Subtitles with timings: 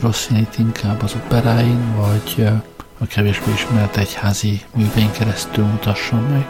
[0.00, 2.48] Rossini-t inkább az operáin, vagy
[2.98, 6.46] a kevésbé ismert egyházi művén keresztül mutasson meg,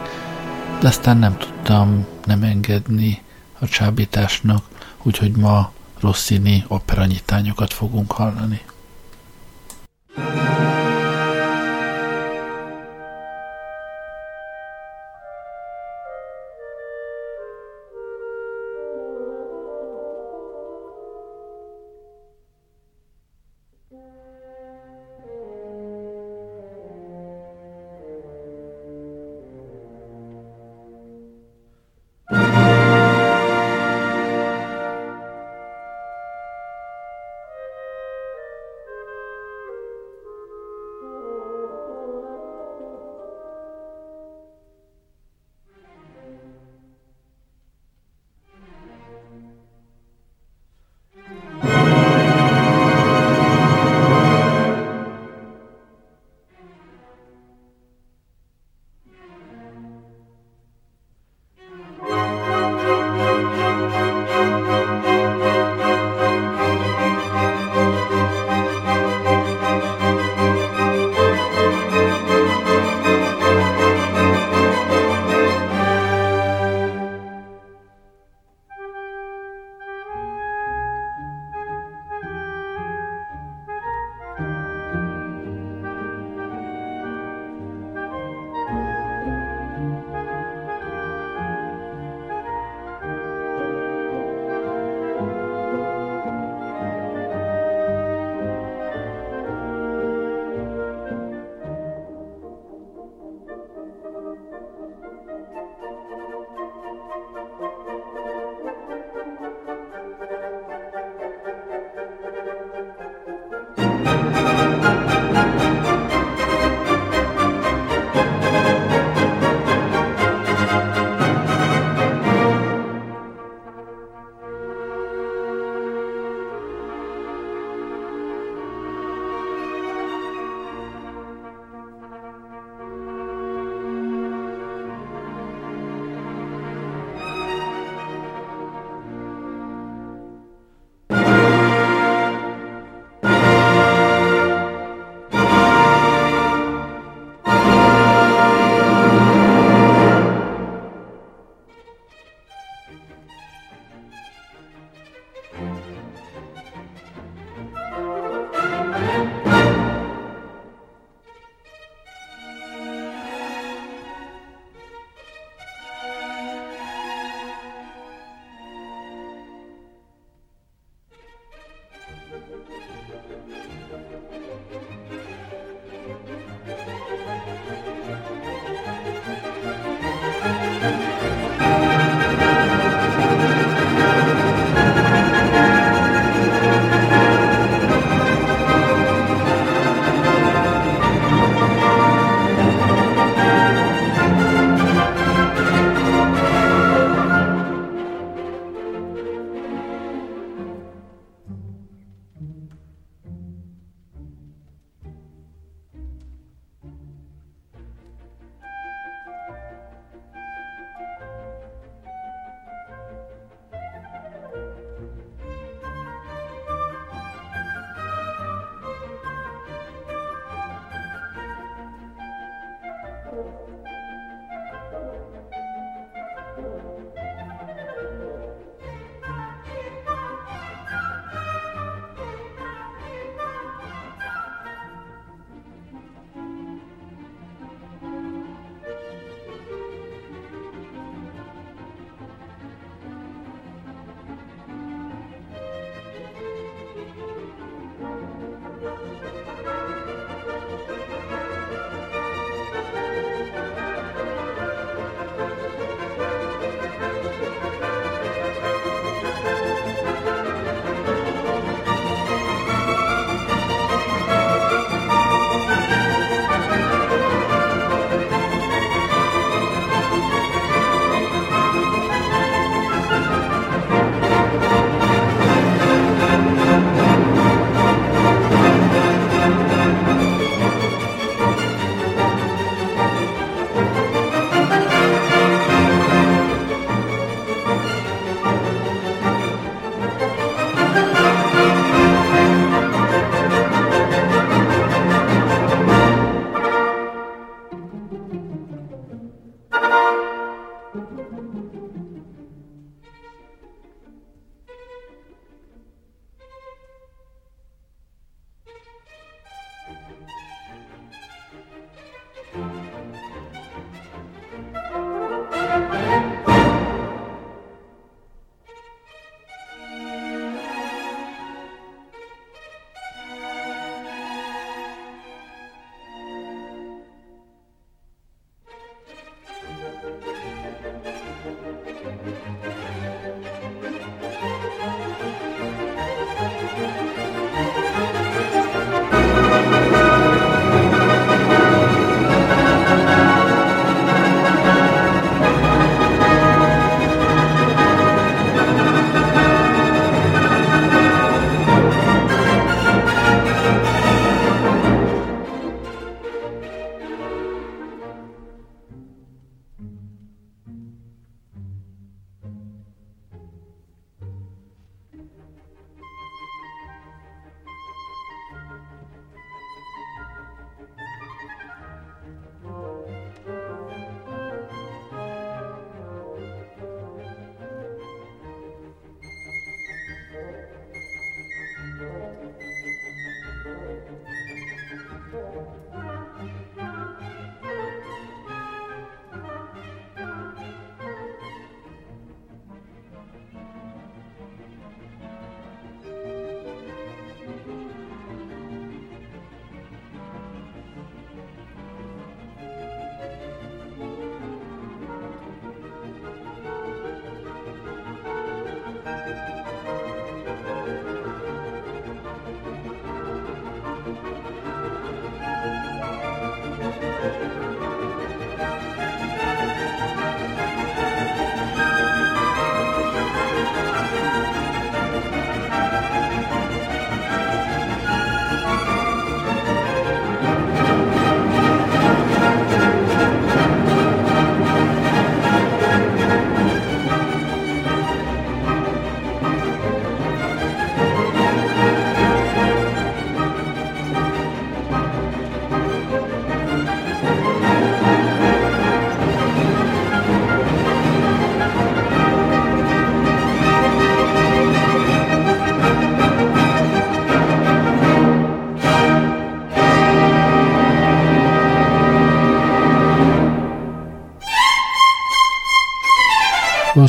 [0.79, 3.21] de aztán nem tudtam nem engedni
[3.59, 4.63] a csábításnak,
[5.03, 8.61] úgyhogy ma Rossini operanyitányokat fogunk hallani.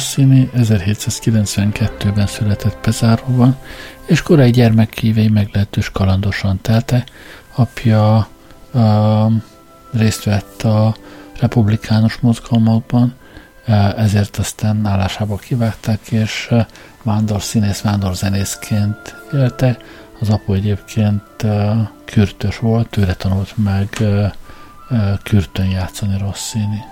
[0.03, 3.57] Rossini 1792-ben született Pezáróban,
[4.07, 7.05] és korai gyermekkívei meglehetős kalandosan telte.
[7.55, 8.29] Apja
[8.73, 9.33] uh,
[9.93, 10.97] részt vett a
[11.41, 13.15] republikánus mozgalmakban,
[13.69, 16.67] uh, ezért aztán állásába kivágták, és uh,
[17.03, 19.79] vándor színész, vándor zenészként élte.
[20.21, 23.88] Az apu egyébként uh, kürtös volt, tőle tanult meg
[25.23, 26.91] kürtön játszani Rossini.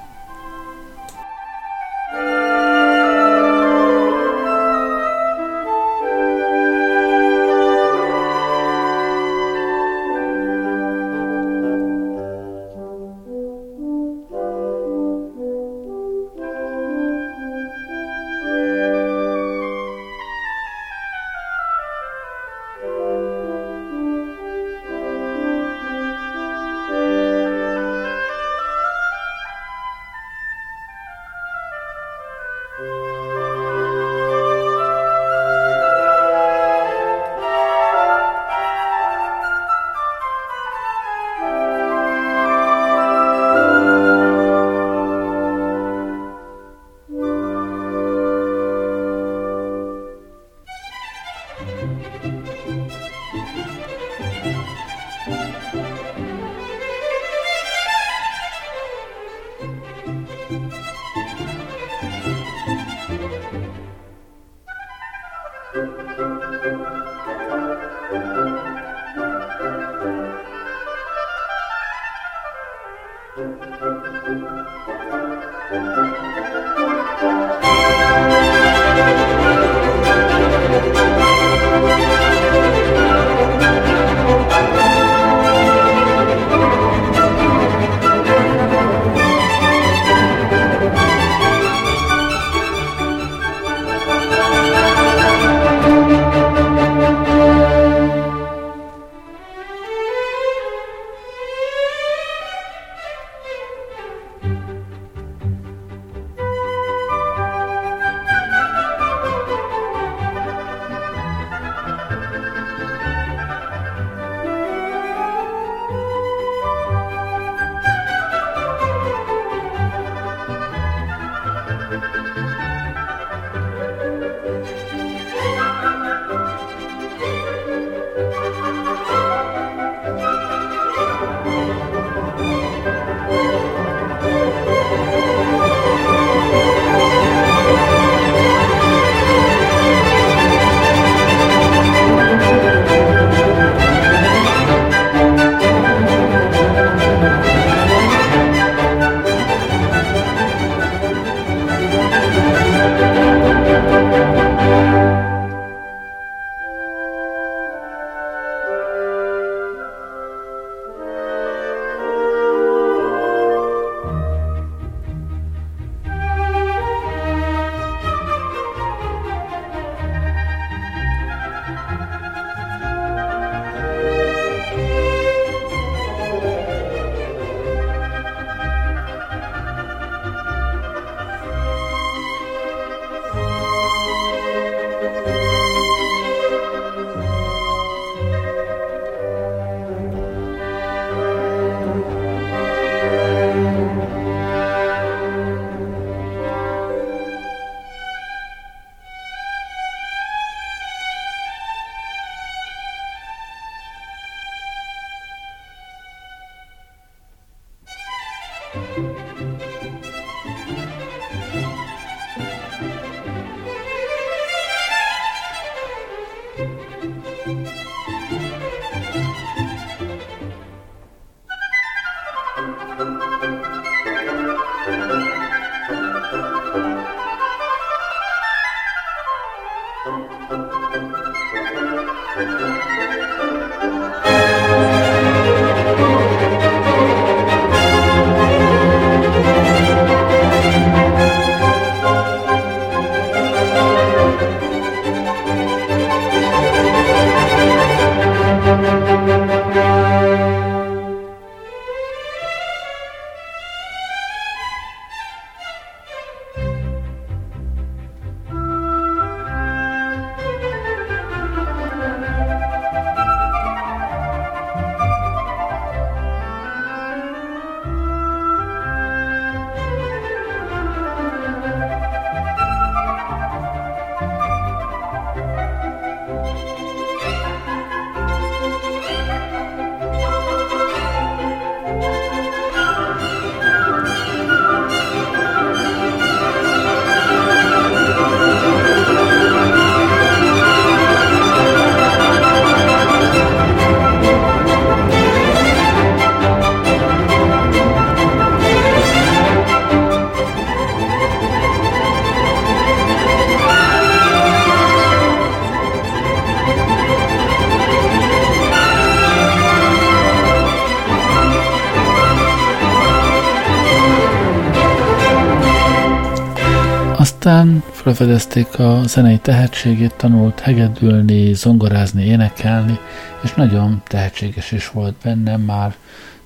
[318.15, 322.99] Felfedezték a zenei tehetségét, tanult hegedülni, zongorázni, énekelni,
[323.43, 325.95] és nagyon tehetséges is volt benne, már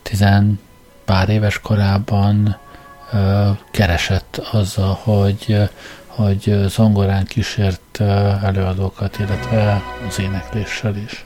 [0.02, 0.60] tizen
[1.04, 2.56] pár éves korában
[3.12, 5.56] ö, keresett azzal, hogy,
[6.06, 8.00] hogy zongorán kísért
[8.42, 11.24] előadókat, illetve az énekléssel is.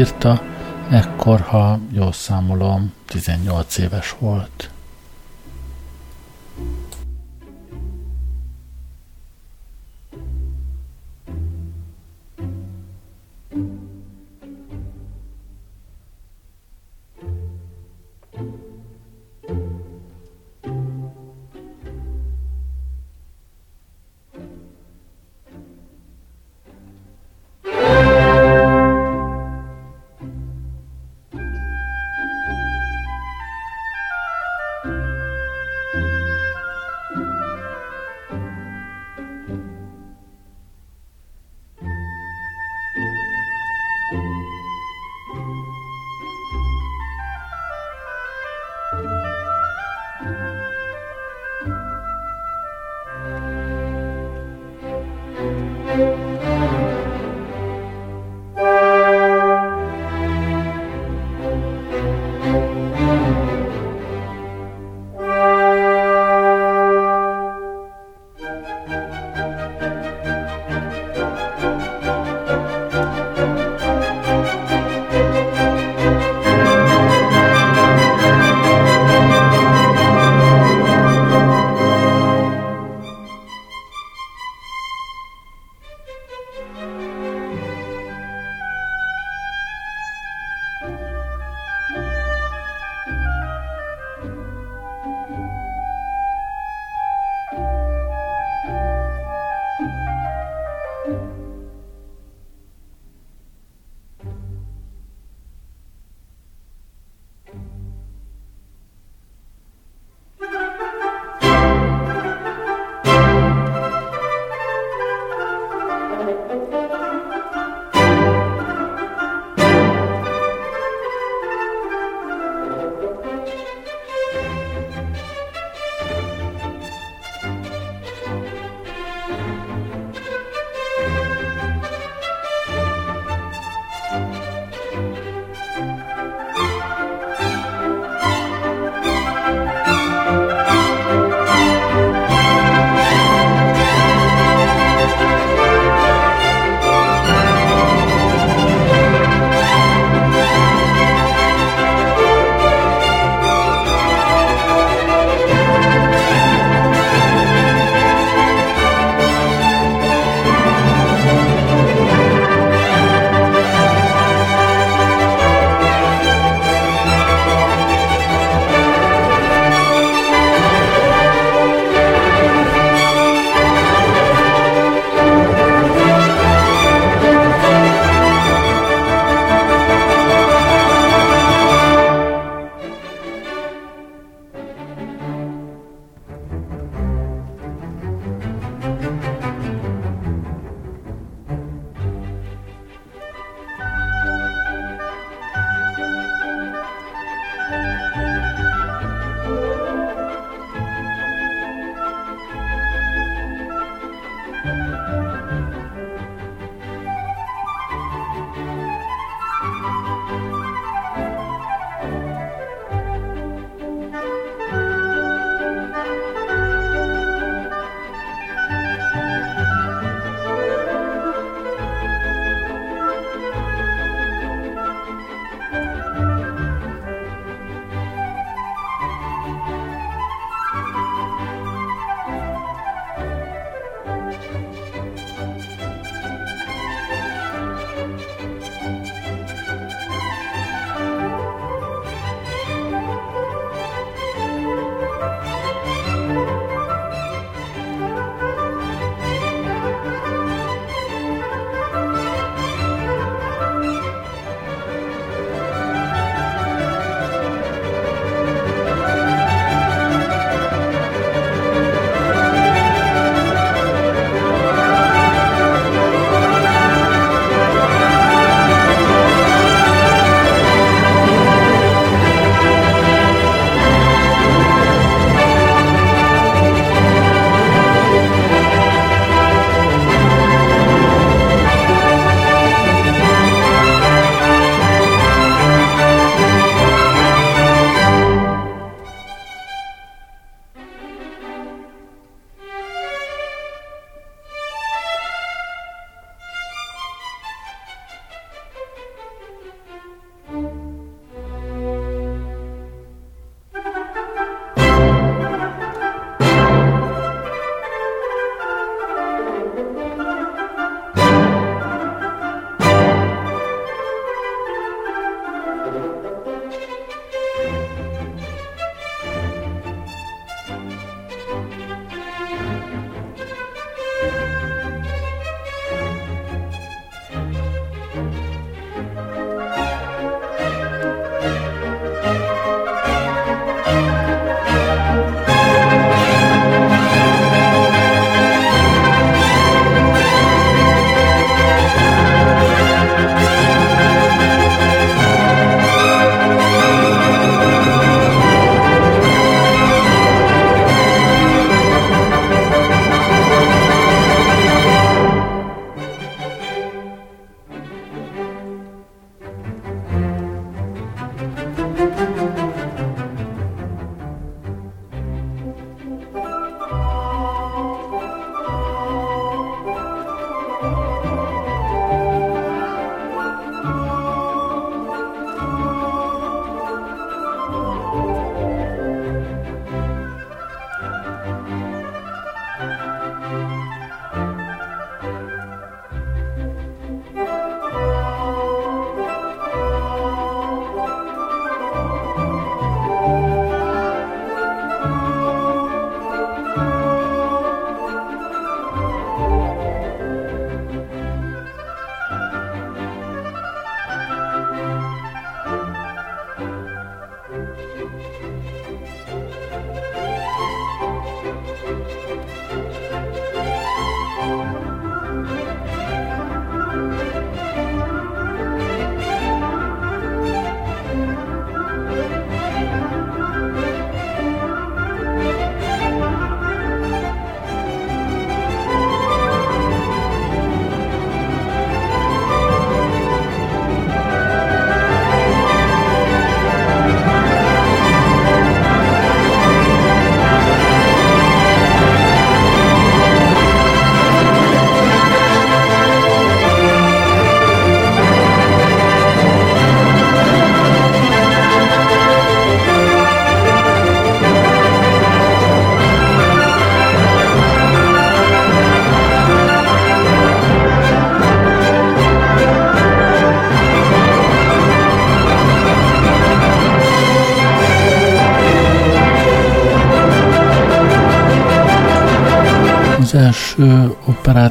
[0.00, 0.42] Írta,
[0.90, 4.70] ekkor, ha jól számolom, 18 éves volt.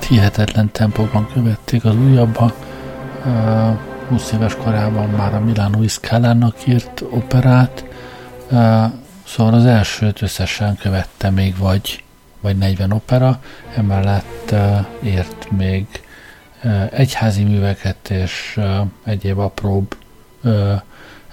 [0.10, 2.54] Hihetetlen tempóban követték az újabba.
[4.08, 7.86] 20 éves korában már a Milánói Scala-nak írt operát,
[9.26, 12.04] szóval az elsőt összesen követte még vagy,
[12.42, 13.40] vagy 40 opera,
[13.76, 14.56] emellett
[15.04, 15.86] írt még
[16.92, 18.60] egyházi műveket és
[19.04, 19.96] egyéb apróbb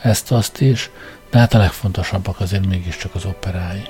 [0.03, 0.91] ezt-azt is,
[1.31, 3.83] de hát a legfontosabbak azért mégiscsak az operái.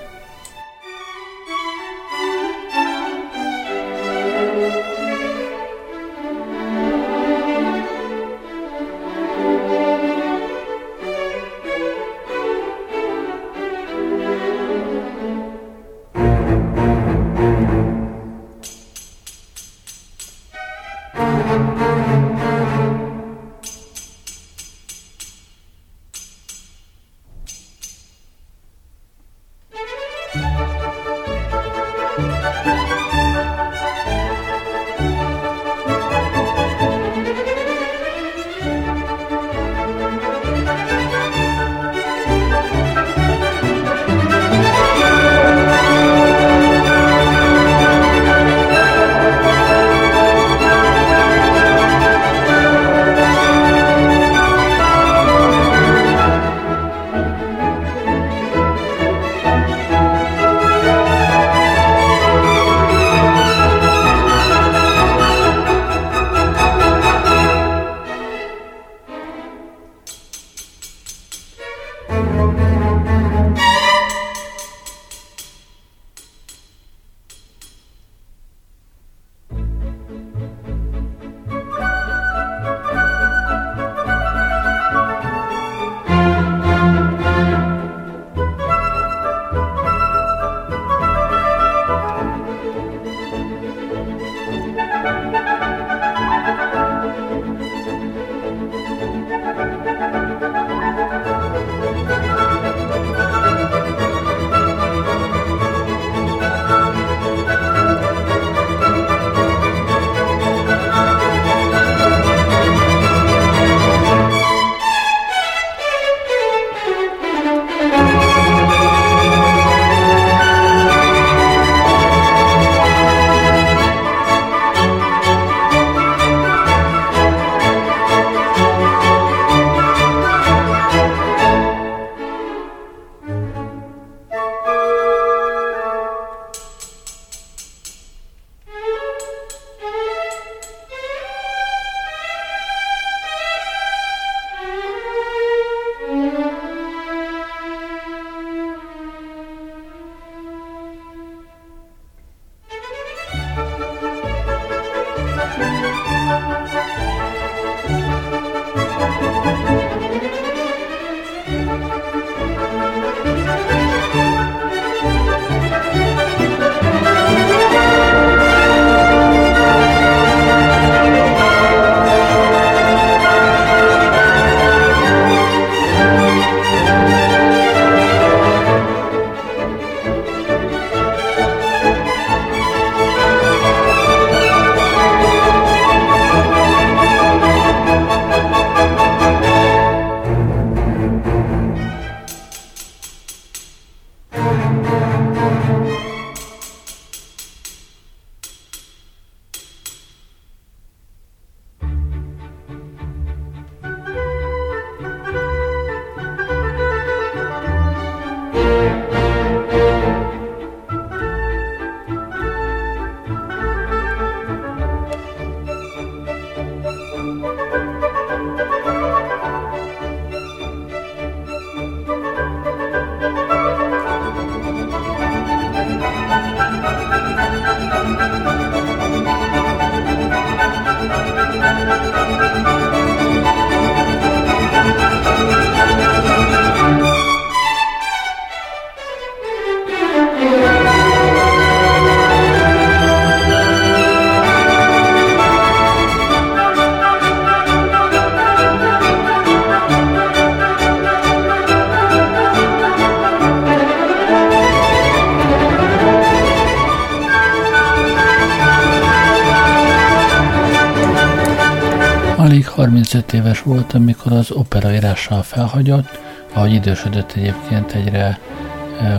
[263.07, 266.21] 35 éves volt, amikor az operaírással felhagyott,
[266.53, 268.39] ahogy idősödött egyébként egyre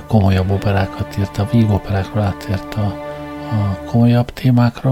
[0.07, 2.85] komolyabb operákat írt, a víg operákról átért a,
[3.51, 4.91] a komolyabb témákra.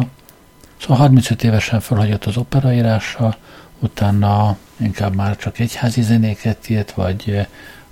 [0.77, 3.35] Szóval 35 évesen felhagyott az operaírással,
[3.79, 7.47] utána inkább már csak egyházi zenéket írt, vagy,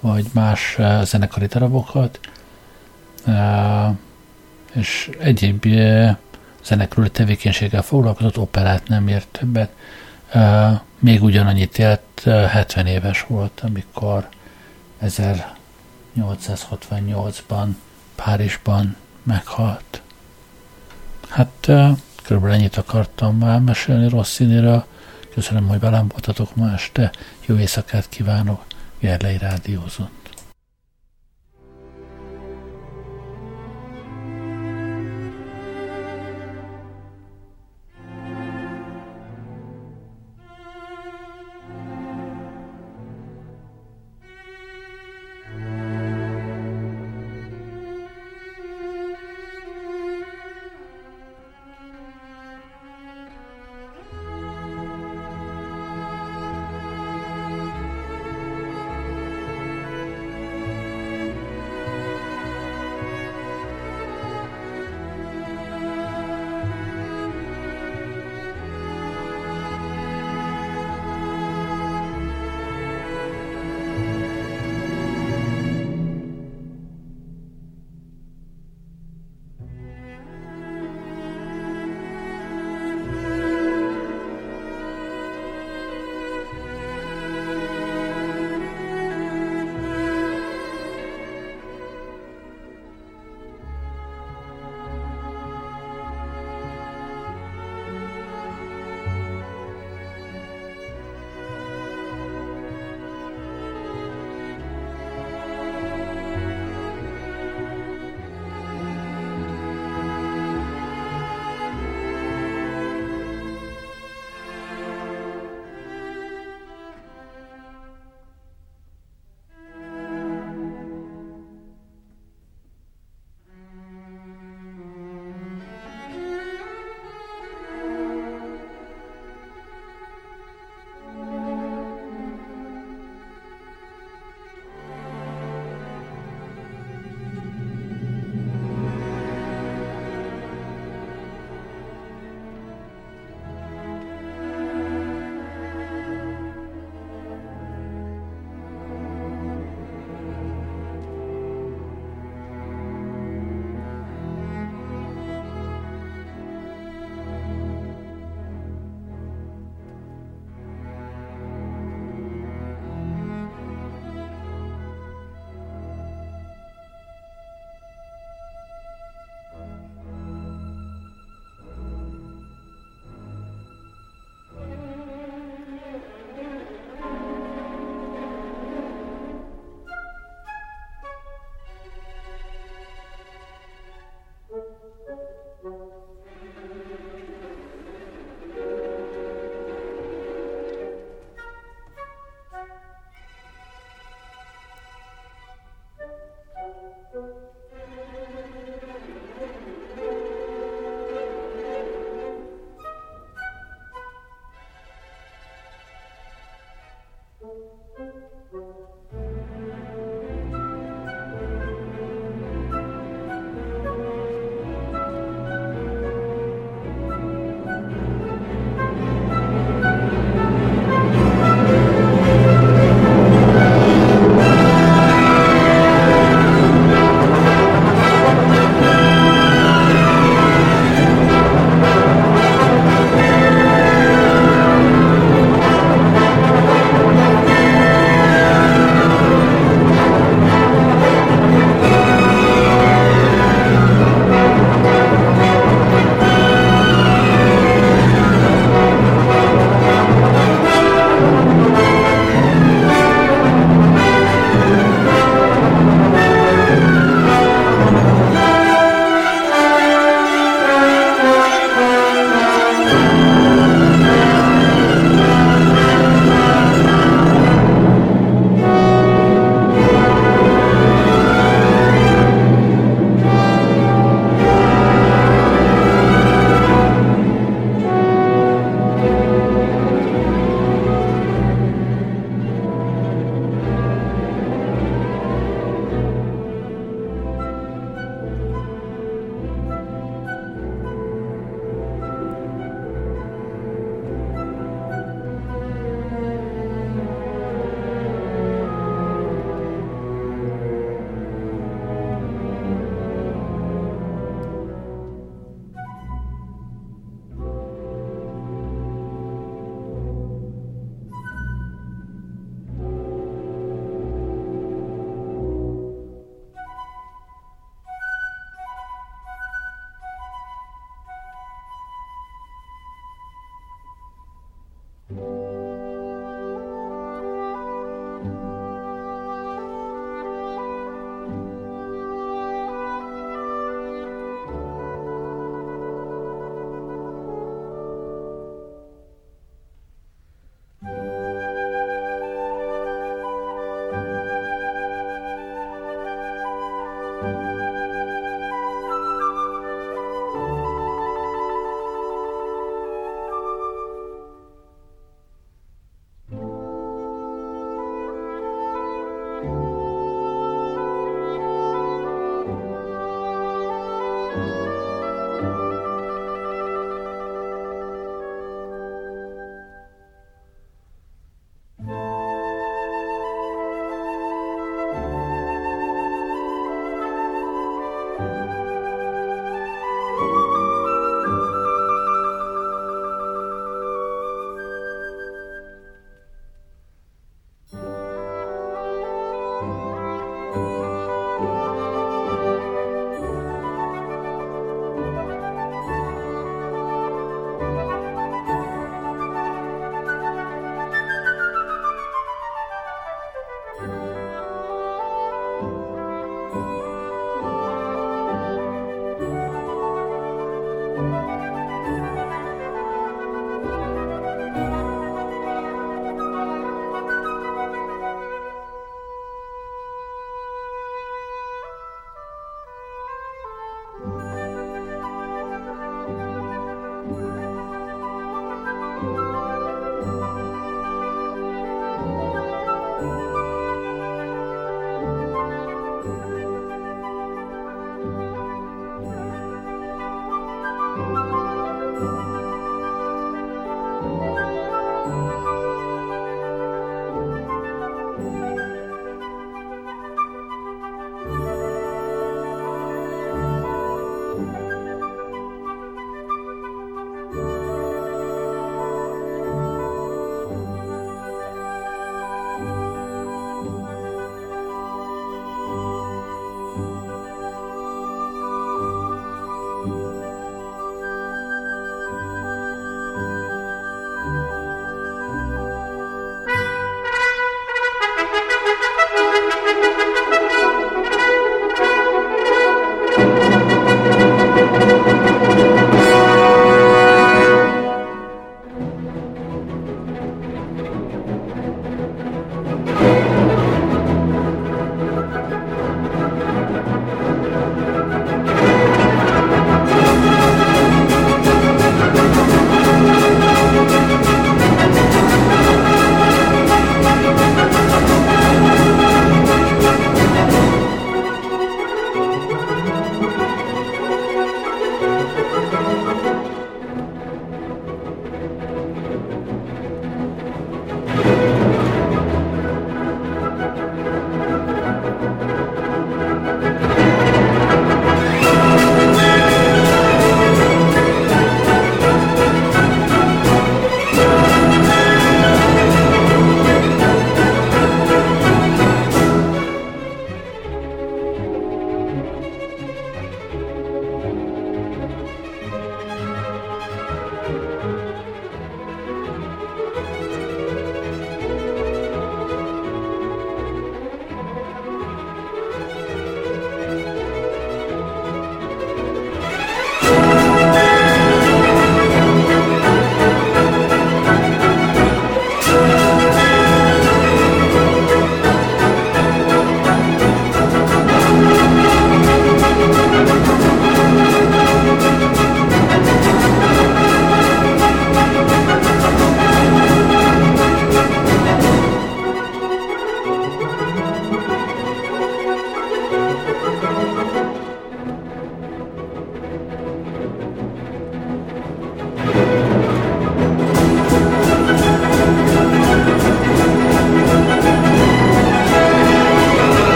[0.00, 2.20] vagy más zenekari darabokat,
[4.72, 5.66] és egyéb
[6.64, 9.70] zenekről tevékenységgel foglalkozott, operát nem ért többet.
[10.98, 14.28] Még ugyanannyit élt, 70 éves volt, amikor
[15.02, 17.68] 1868-ban
[18.14, 20.02] Párizsban meghalt.
[21.28, 21.70] Hát
[22.22, 24.84] körülbelül ennyit akartam már mesélni Rossziniről.
[25.34, 27.10] Köszönöm, hogy velem voltatok ma este.
[27.46, 28.64] Jó éjszakát kívánok.
[29.00, 30.08] Gerlei Rádiózon.